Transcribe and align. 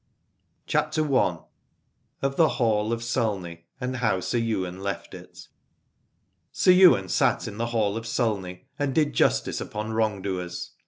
ALADORE. 0.01 0.63
CHAPTER 0.65 1.15
I. 1.15 1.37
OF 2.23 2.35
THE 2.35 2.49
HALL 2.49 2.91
OF 2.91 3.03
SULNEY 3.03 3.65
AND 3.79 3.97
HOW 3.97 4.19
SIR 4.19 4.39
YWAIN 4.39 4.79
LEFT 4.81 5.13
IT. 5.13 5.47
Sir 6.51 6.71
Ywain 6.71 7.05
^ 7.05 7.09
sat 7.11 7.47
in 7.47 7.59
the 7.59 7.67
Hall 7.67 7.95
of 7.95 8.05
Sulney 8.07 8.63
and 8.79 8.95
did 8.95 9.13
justice 9.13 9.61
upon 9.61 9.93
wrong 9.93 10.23
doers. 10.23 10.71